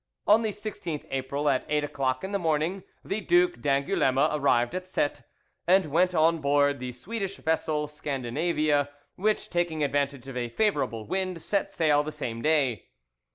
[0.25, 4.87] On the 16th April, at eight o'clock in the morning, the Duc d'Angouleme arrived at
[4.87, 5.21] Cette,
[5.67, 11.39] and went on board the Swedish vessel Scandinavia, which, taking advantage of a favourable wind,
[11.39, 12.87] set sail the same day.